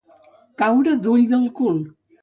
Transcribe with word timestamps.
Caure 0.61 0.95
d'ull 1.05 1.29
del 1.37 1.47
cul. 1.61 1.83